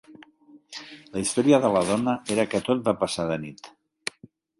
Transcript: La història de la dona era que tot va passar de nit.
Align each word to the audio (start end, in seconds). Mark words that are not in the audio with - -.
La 1.17 1.21
història 1.23 1.59
de 1.65 1.69
la 1.75 1.83
dona 1.89 2.15
era 2.37 2.45
que 2.55 2.61
tot 2.71 2.81
va 2.89 2.95
passar 3.03 3.27
de 3.33 3.37
nit. 3.45 3.71